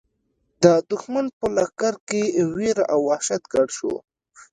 [0.63, 2.21] د دښمن په لښکر کې
[2.55, 3.93] وېره او وحشت ګډ شو.